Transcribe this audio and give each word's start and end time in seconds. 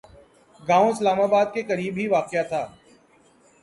گاؤں 0.59 0.89
اسلام 0.91 1.19
آباد 1.27 1.47
کے 1.53 1.61
قریب 1.69 1.93
ہی 1.97 2.05
واقع 2.15 2.41
تھا 2.49 2.61